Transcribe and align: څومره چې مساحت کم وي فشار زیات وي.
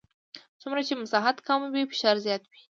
څومره 0.61 0.81
چې 0.87 0.93
مساحت 1.01 1.37
کم 1.47 1.61
وي 1.73 1.83
فشار 1.91 2.15
زیات 2.25 2.43
وي. 2.49 2.61